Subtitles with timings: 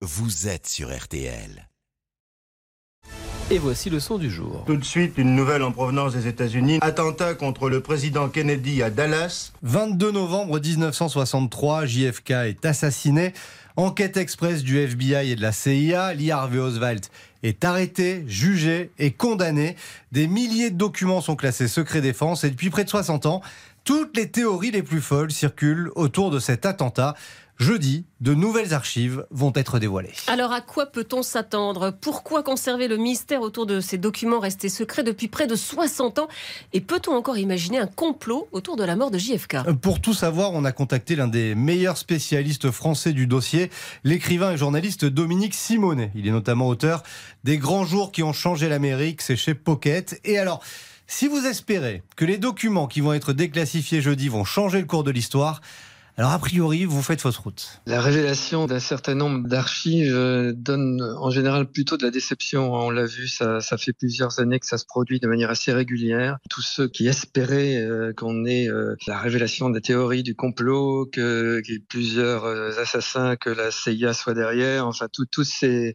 [0.00, 1.68] vous êtes sur RTL.
[3.50, 4.62] Et voici le son du jour.
[4.64, 6.78] Tout de suite, une nouvelle en provenance des États-Unis.
[6.82, 9.52] Attentat contre le président Kennedy à Dallas.
[9.62, 13.32] 22 novembre 1963, JFK est assassiné.
[13.74, 17.04] Enquête express du FBI et de la CIA, Lee Harvey Oswald
[17.42, 19.74] est arrêté, jugé et condamné.
[20.12, 23.42] Des milliers de documents sont classés secret défense et depuis près de 60 ans,
[23.84, 27.14] toutes les théories les plus folles circulent autour de cet attentat.
[27.58, 30.12] Jeudi, de nouvelles archives vont être dévoilées.
[30.28, 31.90] Alors à quoi peut-on s'attendre?
[31.90, 36.28] Pourquoi conserver le mystère autour de ces documents restés secrets depuis près de 60 ans?
[36.72, 40.52] Et peut-on encore imaginer un complot autour de la mort de JFK Pour tout savoir,
[40.52, 43.70] on a contacté l'un des meilleurs spécialistes français du dossier,
[44.04, 46.12] l'écrivain et journaliste Dominique Simonet.
[46.14, 47.02] Il est notamment auteur
[47.42, 50.20] des grands jours qui ont changé l'Amérique, c'est chez Pocket.
[50.22, 50.62] Et alors,
[51.08, 55.02] si vous espérez que les documents qui vont être déclassifiés jeudi vont changer le cours
[55.02, 55.60] de l'histoire,
[56.18, 57.80] alors a priori, vous faites fausse route.
[57.86, 62.74] La révélation d'un certain nombre d'archives euh, donne en général plutôt de la déception.
[62.74, 65.72] On l'a vu, ça, ça, fait plusieurs années que ça se produit de manière assez
[65.72, 66.38] régulière.
[66.50, 71.60] Tous ceux qui espéraient euh, qu'on ait euh, la révélation des théories du complot, que
[71.60, 72.44] qu'il y ait plusieurs
[72.80, 75.94] assassins, que la CIA soit derrière, enfin tous ces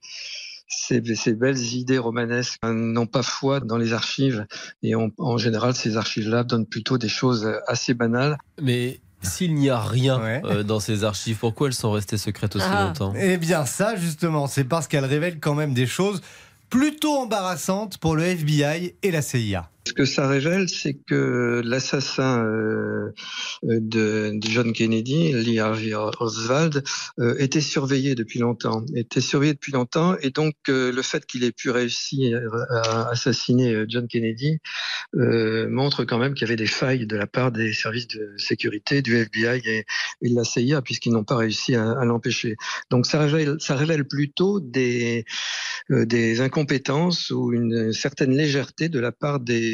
[0.69, 4.47] ces, ces, belles idées romanesques n'ont pas foi dans les archives
[4.81, 8.37] et en général ces archives-là donnent plutôt des choses assez banales.
[8.59, 12.65] Mais s'il n'y a rien euh, dans ces archives, pourquoi elles sont restées secrètes aussi
[12.69, 12.85] ah.
[12.87, 13.13] longtemps?
[13.17, 16.21] Eh bien ça justement, c'est parce qu'elles révèlent quand même des choses
[16.69, 19.69] plutôt embarrassantes pour le FBI et la CIA.
[19.85, 23.11] Ce que ça révèle, c'est que l'assassin euh,
[23.63, 26.83] de, John Kennedy, Lee Harvey Oswald,
[27.19, 28.85] euh, était surveillé depuis longtemps.
[28.95, 33.83] Était surveillé depuis longtemps, et donc euh, le fait qu'il ait pu réussir à assassiner
[33.89, 34.59] John Kennedy
[35.13, 39.01] montre quand même qu'il y avait des failles de la part des services de sécurité,
[39.01, 39.85] du FBI et,
[40.29, 42.55] de la CIA, puisqu'ils n'ont pas réussi à, l'empêcher.
[42.89, 45.25] Donc ça révèle, plutôt des
[46.39, 49.72] incompétences ou une certaine légèreté de la part des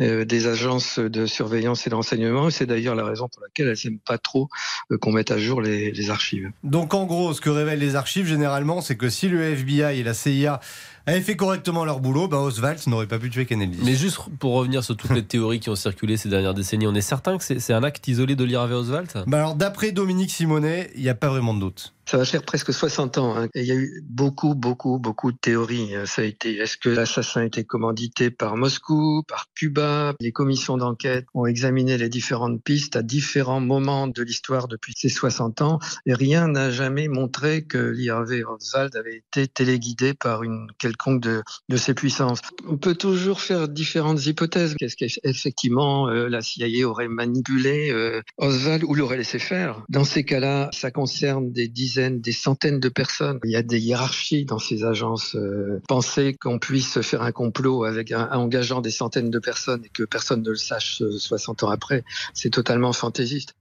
[0.00, 2.50] euh, des, agences de surveillance et de renseignement.
[2.50, 4.48] C'est d'ailleurs la raison pour laquelle elles n'aiment pas trop
[4.90, 6.50] euh, qu'on mette à jour les, les archives.
[6.64, 10.02] Donc en gros, ce que révèlent les archives généralement, c'est que si le FBI et
[10.02, 10.60] la CIA
[11.06, 13.78] avaient fait correctement leur boulot, bah Oswald n'aurait pas pu tuer Kennedy.
[13.84, 16.94] Mais juste pour revenir sur toutes les théories qui ont circulé ces dernières décennies, on
[16.94, 20.30] est certain que c'est un acte isolé de Lee Harvey Oswald bah Alors d'après Dominique
[20.30, 21.94] Simonet, il n'y a pas vraiment de doute.
[22.08, 23.36] Ça va faire presque 60 ans.
[23.36, 23.48] Hein.
[23.56, 25.92] Il y a eu beaucoup, beaucoup, beaucoup de théories.
[26.04, 30.14] Ça a été, est-ce que l'assassin était commandité par Moscou, par Cuba?
[30.20, 35.08] Les commissions d'enquête ont examiné les différentes pistes à différents moments de l'histoire depuis ces
[35.08, 35.80] 60 ans.
[36.06, 41.42] Et rien n'a jamais montré que Harvey Oswald avait été téléguidé par une quelconque de,
[41.68, 42.38] de ses puissances.
[42.68, 44.76] On peut toujours faire différentes hypothèses.
[44.78, 49.82] Qu'est-ce qu'effectivement euh, la CIA aurait manipulé euh, Oswald ou l'aurait laissé faire?
[49.88, 53.38] Dans ces cas-là, ça concerne des dizaines des centaines de personnes.
[53.44, 55.34] Il y a des hiérarchies dans ces agences.
[55.36, 59.88] Euh, penser qu'on puisse faire un complot avec un, engageant des centaines de personnes et
[59.88, 62.04] que personne ne le sache 60 euh, ans après,
[62.34, 63.54] c'est totalement fantaisiste.